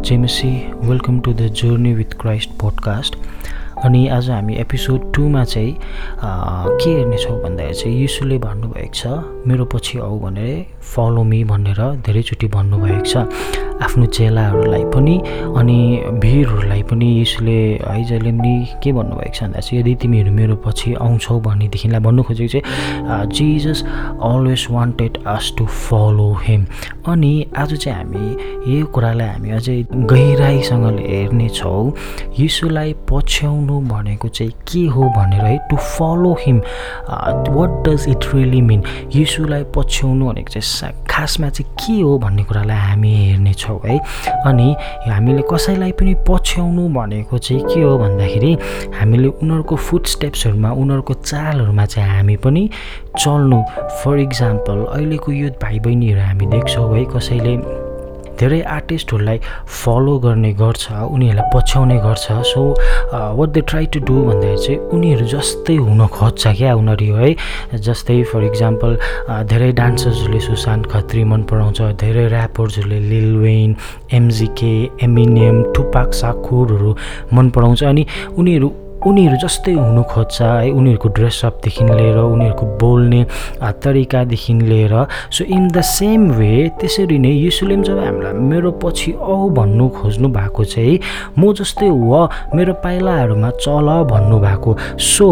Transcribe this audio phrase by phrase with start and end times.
[0.00, 0.50] जेमेसी
[0.88, 3.16] welcome to the Journey with Christ podcast
[3.84, 5.76] अनि आज हामी एपिसोड टूमा चाहिँ
[6.24, 9.06] के हेर्नेछौँ भन्दाखेरि चाहिँ यीशुले भन्नुभएको छ
[9.46, 13.16] मेरो पछि आऊ भनेर। फलो मी भनेर धेरैचोटि भन्नुभएको छ।
[13.80, 15.16] आफ्नो चेलाहरूलाई पनि
[15.56, 15.78] अनि
[16.20, 18.52] भिडहरूलाई पनि यीशुले है जहिले पनि
[18.82, 23.82] के भन्नुभएको छ भन्दा चाहिँ यदि तिमीहरू मेरो पछि आउँछौ भनेदेखिलाई भन्नु खोजेको चाहिँ Jesus
[24.22, 26.66] always wanted us to follow him
[27.08, 29.78] अनि आज चाहिँ हामी यो कुरालाई हामी अझै
[30.12, 31.92] गहिराइसँगले हेर्नेछौँ
[32.38, 36.58] यीशुलाई पछ्याउनु भनेको चाहिँ के हो भनेर है to follow him
[37.56, 38.82] what does it really mean
[39.16, 40.68] यीशुलाई पछ्याउनु भनेको चाहिँ
[41.10, 43.98] खासमा चाहिँ के हो भन्ने कुरालाई हामी हेर्नेछौँ है?
[44.46, 44.76] अनि
[45.08, 48.52] हामीले कसैलाई पनि पछ्याउनु भनेको चाहिँ के हो भन्दाखेरि
[49.00, 52.68] हामीले उनीहरूको फुड स्टेप्सहरूमा उनीहरूको चालहरूमा चाहिँ हामी पनि
[53.18, 53.62] चल्नु
[54.00, 57.04] फर इक्जाम्पल अहिलेको युथ भाइ बहिनीहरू हामी देख्छौँ है?
[57.04, 57.56] कसैले
[58.40, 59.38] धेरै आर्टिस्टहरूलाई
[59.80, 62.62] फलो गर्ने गर्छ उनीहरूलाई पछ्याउने गर्छ। So
[63.38, 67.34] what they try to do भन्दाखेरि चाहिँ उनीहरू जस्तै हुन खोज्छ क्या उनीहरू है।
[67.86, 68.96] जस्तै फर इक्जाम्पल
[69.50, 73.76] धेरै डान्सर्सहरूले सुशान्त खत्री मन पराउँछ धेरै ऱ्यापर्सहरूले लिल वेन
[74.12, 74.74] एमजिके
[75.04, 76.96] एमिनियम टुपाक साकुरहरू
[77.34, 78.06] मन पराउँछ। अनि
[78.38, 78.68] उनीहरू
[79.06, 83.20] उनीहरू जस्तै हुनु खोज्छ है। उनीहरूको ड्रेसअपदेखि लिएर उनीहरूको बोल्ने
[83.84, 84.94] तरिकादेखि लिएर।
[85.30, 89.88] So in the same way त्यसरी नै यीशुले पनि जब हामीलाई मेरो पछि औ भन्नु
[89.96, 90.98] खोज्नु भएको चाहिँ
[91.38, 95.28] म जस्तै हो मेरो पाइलाहरूमा चल भन्नुभएको सो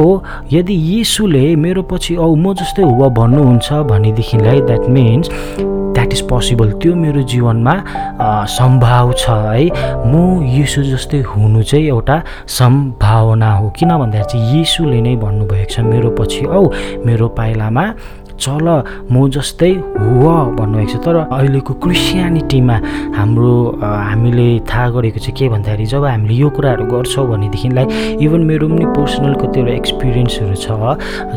[0.53, 5.31] यदि यीशुले मेरो पछि औ म जस्तै हो भन्नुहुन्छ भनेदेखिलाई द्याट मिन्स
[6.19, 7.75] इज पोसिबल त्यो मेरो जीवनमा
[8.51, 9.71] सम्भाव छ है।
[10.03, 12.17] म यीशु जस्तै हुनु चाहिँ एउटा
[12.59, 16.63] सम्भावना हो। किन भन्दाखेरि चाहिँ यीशुले नै भन्नुभएको छ मेरो पछि औ
[17.07, 17.85] मेरो पाइलामा
[18.39, 18.67] चल
[19.13, 22.77] म जस्तै हो भन्नुभएको छ। तर अहिलेको क्रिस्चियानिटीमा
[23.19, 27.87] हाम्रो हामीले थाहा गरेको चाहिँ के भन्दाखेरि जब हामीले यो कुराहरू गर्छौँ भनेदेखिलाई
[28.25, 30.67] इभन मेरो पनि पर्सनल कतिवटा एक्सपिरियन्सहरू छ।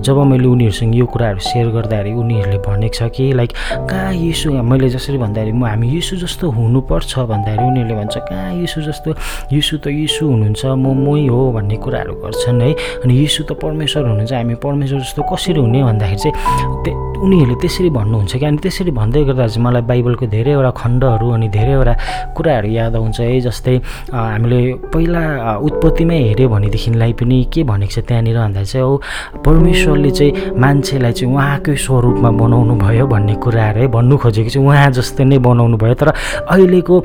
[0.06, 3.52] जब मैले उनीहरूसँग यो कुराहरू सेयर गर्दाखेरि उनीहरूले भनेको छ कि लाइक
[3.90, 8.82] कहाँ यीशु मैले जसरी भन्दाखेरि म हामी यीशु जस्तो हुनुपर्छ भन्दाखेरि उनीहरूले भन्छ कहाँ यीशु
[8.82, 9.10] जस्तो
[9.52, 12.72] यीशु त यीशु हुनुहुन्छ म मै हो भन्ने कुराहरू गर्छन् है।
[13.04, 16.91] अनि यीशु त परमेश्वर हुनुहुन्छ हामी परमेश्वर जस्तो कसरी हुने भन्दाखेरि चाहिँ
[17.22, 21.94] उनीहरूले त्यसरी भन्नुहुन्छ कि अनि त्यसरी भन्दै गर्दा चाहिँ मलाई बाइबलको धेरैवटा खण्डहरू अनि धेरैवटा
[22.38, 23.76] कुराहरू याद आउँछ। है जस्तै
[24.10, 24.62] हामीले
[24.94, 25.22] पहिला
[25.68, 29.02] उत्पत्तिमै हेऱ्यो भनेदेखिलाई पनि के भनेको छ त्यहाँनिर भन्दा चाहिँ हो
[29.46, 34.90] परमेश्वरले चाहिँ मान्छेलाई चाहिँ उहाँकै स्वरूपमा बनाउनु भयो भन्ने कुराहरू है भन्नु खोजेको चाहिँ उहाँ
[34.98, 36.10] जस्तै नै बनाउनु भयो। तर
[36.50, 36.96] अहिलेको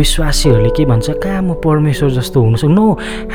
[0.00, 2.84] विश्वासीहरूले के भन्छ कहाँ म परमेश्वर जस्तो हुनु सक्नु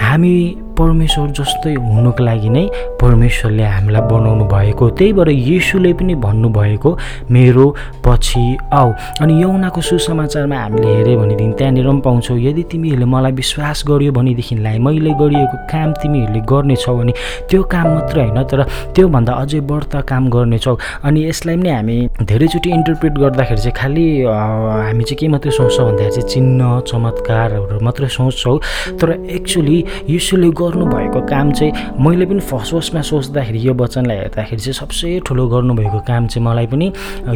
[0.03, 0.35] हामी
[0.79, 2.63] परमेश्वर जस्तै हुनुको लागि नै
[3.01, 6.91] परमेश्वरले हामीलाई बनाउनु भएको त्यही भएर यीशुले पनि भन्नुभएको
[7.31, 7.65] मेरो
[8.05, 8.89] पछि आऊ।
[9.21, 14.77] अनि यौनाको सुसमाचारमा हामीले हेऱ्यो भनेदेखि त्यहाँनिर पनि पाउँछौँ यदि तिमीहरूले मलाई विश्वास गर्यो भनेदेखिलाई
[14.85, 17.13] मैले गरिएको काम तिमीहरूले गर्नेछौ भने
[17.49, 18.63] त्यो काम मात्रै होइन तर
[18.95, 20.75] त्योभन्दा अझै बढ्ता काम गर्नेछौ।
[21.07, 26.11] अनि यसलाई पनि हामी धेरैचोटि इन्टरप्रेट गर्दाखेरि चाहिँ खालि हामी चाहिँ के मात्रै सोच्छौँ भन्दाखेरि
[26.15, 28.57] चाहिँ चिन्ह चमत्कारहरू मात्रै सोच्छौँ।
[28.99, 29.77] तर एक्चुली
[30.09, 31.71] यीशुले गर्नुभएको काम चाहिँ
[32.01, 36.67] मैले पनि फर्स्ट फर्स्टमा सोच्दाखेरि यो वचनलाई हेर्दाखेरि चाहिँ सबसे ठुलो गर्नुभएको काम चाहिँ मलाई
[36.73, 36.91] पनि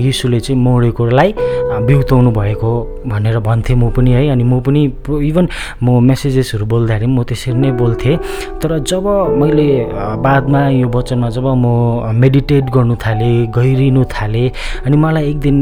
[0.05, 1.33] यीशुले चाहिँ मोडेकोलाई
[1.87, 2.71] बिउताउनु भएको
[3.05, 4.81] भनेर भन्थेँ म पनि है। अनि म पनि
[5.29, 5.47] इभन
[5.83, 8.17] म मेसेजेसहरू बोल्दाखेरि म त्यसरी नै बोल्थेँ।
[8.61, 9.05] तर जब
[9.39, 9.69] मैले
[10.25, 14.49] बादमा यो वचनमा जब म मेडिटेट गर्नु थालेँ गहिरिनु थालेँ
[14.85, 15.57] अनि मलाई एक दिन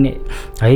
[0.63, 0.71] है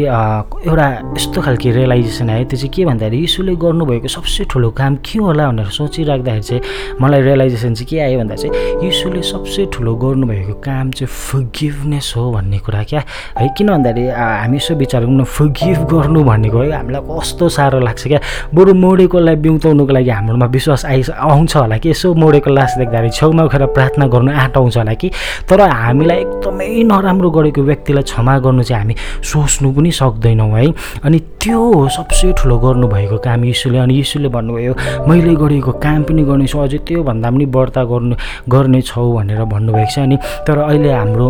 [0.68, 5.20] एउटा यस्तो खालको रियलाइजेसन आयो। त्यो चाहिँ के भन्दाखेरि यीशुले गर्नुभएको सबसे ठुलो काम के
[5.20, 6.62] होला भनेर सोचिराख्दाखेरि चाहिँ
[7.02, 12.32] मलाई रियलाइजेसन चाहिँ के आयो भन्दा चाहिँ यीशुले सबसे ठुलो गर्नुभएको काम चाहिँ फगिभनेस हो
[12.32, 13.04] भन्ने कुरा क्या।
[13.38, 18.08] है किन भन्दाखेरि हामी यसो विचार गर्नु फगिभ गर्नु भनेको है हामीलाई कस्तो साह्रो लाग्छ
[18.08, 18.20] क्या।
[18.56, 23.44] बरु मोडेकोलाई बिउताउनुको लागि हाम्रोमा विश्वास आइ आउँछ होला कि यसो मोडेको लास देख्दाखेरि छेउमा
[23.44, 25.12] उखेर प्रार्थना गर्नु आँट आउँछ होला कि।
[25.50, 30.68] तर हामीलाई एकदमै नराम्रो गरेको व्यक्तिलाई क्षमा गर्नु चाहिँ हामी सोच्नु पनि सक्दैनौँ है।
[31.06, 34.74] अनि त्यो हो सबसे ठुलो गर्नुभएको काम यीशुले अनि यीशुले भन्नुभयो
[35.08, 38.16] मैले गरेको काम पनि गर्नेछु अझै त्योभन्दा पनि बढ्ता गर्नु
[38.48, 41.28] गर्नेछौ भनेर भन्नुभएको छ। अनि तर अहिले हाम्रो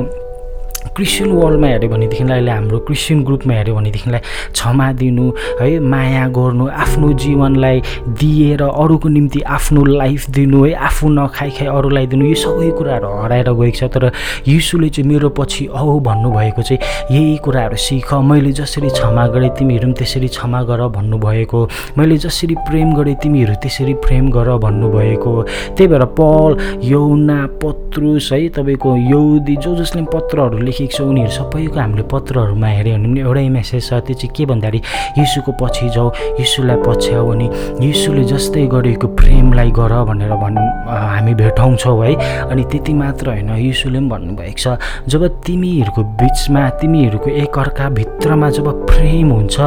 [0.81, 4.19] क्रिस्चियन वर्ल्डमा हेऱ्यो भनेदेखिलाई अहिले हाम्रो क्रिस्चियन ग्रुपमा हेऱ्यो भनेदेखिलाई
[4.51, 5.25] क्षमा दिनु
[5.61, 7.81] है माया गर्नु आफ्नो जीवनलाई
[8.19, 13.09] दिएर अरूको निम्ति आफ्नो लाइफ दिनु है आफू नखाइ खाइ अरूलाई दिनु यो सबै कुराहरू
[13.21, 14.11] हराएर गएको छ। तर
[14.47, 16.81] यीशुले चाहिँ मेरो पछि औ भन्नुभएको चाहिँ
[17.11, 21.59] यही कुराहरू सिक मैले जसरी क्षमा गरेँ तिमीहरू पनि त्यसरी क्षमा गर भन्नुभएको।
[21.97, 25.33] मैले जसरी प्रेम गरेँ तिमीहरू त्यसरी प्रेम गर भन्नुभएको।
[25.77, 26.51] त्यही भएर पल
[26.89, 32.95] यौना पत्रुस है तपाईँको यौदी जो जसले पत्रहरू लेखेको छ। उनीहरू सबैको हामीले पत्रहरूमा हेऱ्यो
[32.95, 34.79] भने पनि एउटै मेसेज छ त्यो चाहिँ के भन्दाखेरि
[35.19, 36.07] यीशुको पछि जाऊ
[36.39, 37.47] यीशुलाई पछ्याऊ अनि
[37.83, 40.57] यीशुले जस्तै गरेको प्रेमलाई गर भनेर भन्
[40.87, 42.13] हामी भेटाउँछौँ है।
[42.47, 44.79] अनि त्यति मात्र होइन यीशुले पनि भन्नुभएको छ
[45.11, 49.57] जब तिमीहरूको बिचमा तिमीहरूको एकअर्का भित्रमा जब प्रेम हुन्छ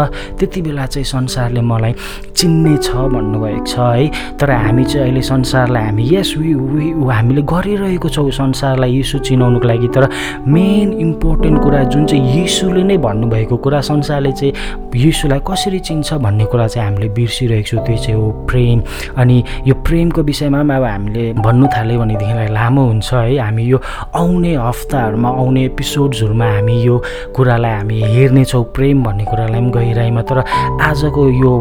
[0.40, 1.92] त्यति बेला चाहिँ संसारले मलाई
[2.36, 8.30] चिन्ने छ भन्नुभएको छ है। तर हामी चाहिँ अहिले संसारलाई हामी यस हामीले गरिरहेको छौँ
[8.30, 10.08] संसारलाई यीशु चिनाउनुको लागि। तर
[10.46, 14.52] मेन इम्पोर्टेन्ट कुरा जुन चाहिँ यीशुले नै भन्नुभएको कुरा संसारले चाहिँ
[14.94, 18.82] यीशुलाई कसरी चिन्छ भन्ने कुरा चाहिँ हामीले बिर्सिरहेको छौँ त्यो चाहिँ हो प्रेम।
[19.18, 23.78] अनि यो प्रेमको विषयमा पनि अब हामीले भन्नु थाल्यो भनेदेखिलाई लामो हुन्छ है। हामी यो
[24.14, 27.02] आउने हप्ताहरूमा आउने एपिसोड्सहरूमा हामी यो
[27.36, 30.38] कुरालाई हामी हेर्नेछौँ प्रेम भन्ने कुरालाई पनि गहिराइमा। तर
[30.82, 31.52] आजको यो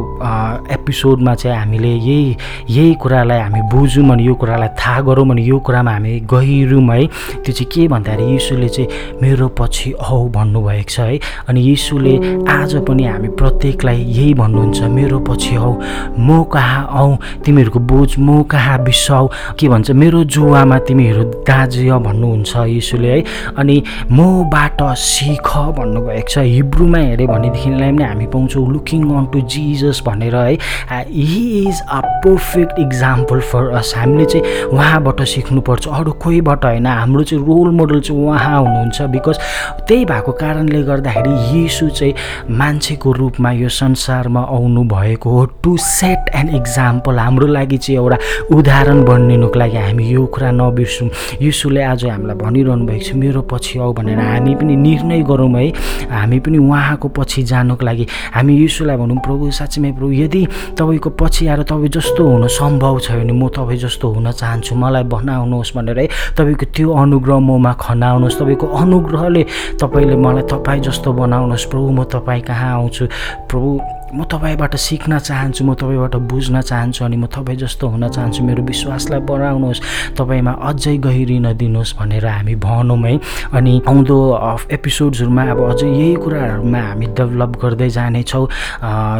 [0.78, 2.36] एपिसोडमा चाहिँ हामीले यही
[2.70, 7.06] यही कुरालाई हामी बुझौँ अनि यो कुरालाई थाहा गरौँ अनि यो कुरामा हामी गहिरौँ है।
[7.44, 8.88] त्यो चाहिँ के भन्दाखेरि यीशुले चाहिँ
[9.24, 12.16] मेरो पछि औ भन्नुभएको छ है। अनि यीशुले
[12.52, 15.74] आज पनि हामी प्रत्येकलाई यही भन्नुहुन्छ मेरो पछि आऊ
[16.20, 17.16] म कहाँ आऊ
[17.46, 19.28] तिमीहरूको बोझ म कहाँ बिसाउ
[19.60, 23.24] के भन्छ मेरो जुवामा तिमीहरू दाज्य भन्नुहुन्छ यीशुले है।
[23.58, 23.82] अनि
[24.12, 25.48] मबाट सिख
[25.80, 30.58] भन्नुभएको छ हिब्रूमा हेऱ्यो भनेदेखिलाई पनि हामी पाउँछौँ लुकिङ अन टु जिजस भनेर है।
[31.08, 37.24] He is a perfect example for us हामीले चाहिँ उहाँबाट सिक्नुपर्छ। अरू कोहीबाट होइन। हाम्रो
[37.24, 39.38] चाहिँ रोल मोडल चाहिँ उहाँ हुनुहुन्छ। बिकज
[39.88, 42.14] त्यही भएको कारणले गर्दाखेरि यीशु चाहिँ
[42.50, 48.18] मान्छेको रूपमा यो संसारमा आउनु भएको हो टु सेट एन इक्जाम्पल हाम्रो लागि चाहिँ एउटा
[48.56, 51.10] उदाहरण बनिनुको लागि हामी यो कुरा नबिर्सौँ।
[51.42, 55.68] यीशुले आज हामीलाई भनिरहनु भएको छ मेरो पछि आऊ भनेर हामी पनि निर्णय गरौँ है।
[56.12, 60.46] हामी पनि उहाँको पछि जानुको लागि हामी यीशुलाई भनौँ प्रभु साँच्चीमै प्रभु यदि
[60.80, 65.04] तपाईँको पछि आएर तपाईँ जस्तो हुन सम्भव छ भने म तपाईँ जस्तो हुन चाहन्छु। मलाई
[65.14, 66.08] बनाउनुहोस् भनेर है
[66.38, 68.68] तपाईँको त्यो अनुग्रह ममा खनाउनुहोस् तपाईँको
[69.04, 69.44] अनुग्रहले
[69.80, 73.06] तपाईँले मलाई तपाईँ जस्तो बनाउनुहोस् प्रभु म तपाईँ कहाँ आउँछु?
[73.52, 73.70] प्रभु
[74.14, 78.64] म तपाईँबाट सिक्न चाहन्छु म तपाईँबाट बुझ्न चाहन्छु अनि म तपाईँ जस्तो हुन चाहन्छु मेरो
[78.64, 79.82] विश्वासलाई बढाउनुहोस्
[80.14, 83.18] तपाईँमा अझै गहिरिन दिनुहोस् भनेर हामी भनौँ है।
[83.58, 84.18] अनि आउँदो
[84.70, 88.46] एपिसोड्सहरूमा अब अझै यही कुराहरूमा हामी डेभलप गर्दै जानेछौँ।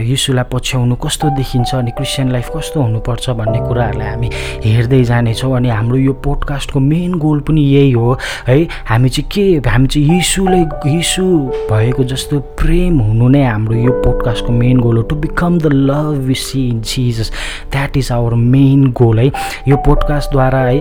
[0.06, 4.30] यीशुलाई पछ्याउनु कस्तो देखिन्छ अनि क्रिस्चियन लाइफ कस्तो हुनुपर्छ भन्ने कुराहरूलाई हामी
[4.62, 8.14] हेर्दै जानेछौँ। अनि हाम्रो यो पोडकास्टको मेन गोल पनि यही हो
[8.48, 8.62] है
[8.94, 11.26] हामी चाहिँ के हामी चाहिँ यीशुले यीशु
[11.74, 16.24] भएको जस्तो प्रेम हुनु नै हाम्रो यो पोडकास्टको मेन गोल हो to become the love
[16.28, 17.32] we see Jesus
[17.72, 19.28] that is our main goal है।
[19.68, 20.78] यो पोडकास्टद्वारा है।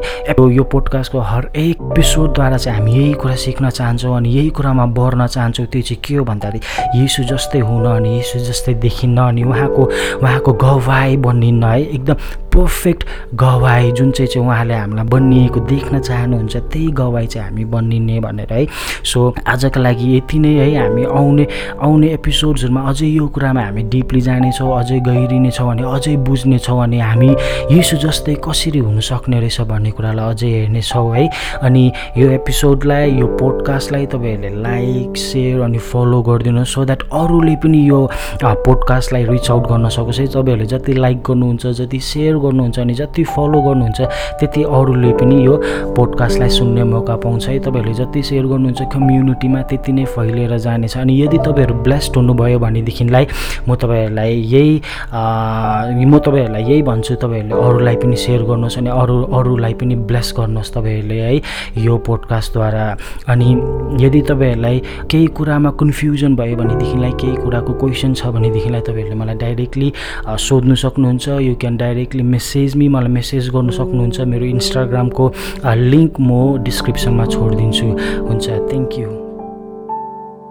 [0.53, 5.27] यो पोडकास्टको हर एक एपिसोडद्वारा चाहिँ हामी यही कुरा सिक्न चाहन्छौँ अनि यही कुरामा बढ्न
[5.27, 9.83] चाहन्छौँ। त्यो चाहिँ के हो भन्दाखेरि यीशु जस्तै हुन अनि यीशु जस्तै देखिन्न अनि उहाँको
[10.23, 12.15] उहाँको गवाई बनिन्न है। एकदम
[12.53, 13.05] पर्फेक्ट
[13.35, 18.53] गवाई जुन चाहिँ चाहिँ उहाँले हामीलाई बनिएको देख्न चाहनुहुन्छ त्यही गवाई चाहिँ हामी बनिने भनेर
[18.53, 18.67] है।
[19.05, 21.47] सो आजको लागि यति नै है। हामी आउने
[21.81, 27.31] आउने एपिसोड्सहरूमा अझै यो कुरामा हामी डिपली जानेछौँ अझै गहिरिनेछौँ अनि अझै बुझ्नेछौँ अनि हामी
[27.73, 31.29] यसो जस्तै कसरी हुनसक्ने रहेछ भन्ने कुरालाई अझै हेर्नेछौँ है।
[31.63, 31.85] अनि
[32.19, 38.01] यो एपिसोडलाई यो पोडकास्टलाई तपाईँहरूले लाइक सेयर अनि फलो गरिदिनु सो द्याट अरूले पनि यो
[38.43, 43.25] पोडकास्टलाई रिच आउट गर्न सकोस् है। तपाईँहरूले जति लाइक गर्नुहुन्छ जति सेयर गर्नुहुन्छ अनि जति
[43.35, 44.01] फलो गर्नुहुन्छ
[44.41, 45.57] त्यति अरूले पनि यो
[45.97, 51.13] पोडकास्टलाई सुन्ने मौका पाउँछ है। तपाईँहरूले जति सेयर गर्नुहुन्छ कम्युनिटीमा त्यति नै फैलिएर जानेछ। अनि
[51.23, 53.27] यदि तपाईँहरू ब्लेस्ड हुनुभयो भनेदेखिलाई
[53.69, 59.75] म तपाईँहरूलाई यही म तपाईँहरूलाई यही भन्छु तपाईँहरूले अरूलाई पनि सेयर गर्नुहोस् अनि अरू अरूलाई
[59.81, 61.35] पनि ब्लेस गर्नुहोस् तपाईँहरूले है
[61.85, 62.87] यो पोडकास्टद्वारा
[63.33, 63.49] अनि
[64.05, 64.79] यदि तपाईँहरूलाई
[65.11, 69.93] केही कुरामा कन्फ्युजन भयो भनेदेखिलाई केही कुराको क्वेसन छ भनेदेखिलाई तपाईँहरूले मलाई डाइरेक्टली
[70.47, 75.25] सोध्नु सक्नुहुन्छ। यु क्यान डाइरेक्टली मेसेजमी मलाई मेसेज गर्नु सक्नुहुन्छ। मेरो इन्स्टाग्रामको
[75.93, 77.87] लिङ्क म डिस्क्रिप्सनमा छोडिदिन्छु।
[78.29, 79.32] हुन्छ थ्याङ्क यू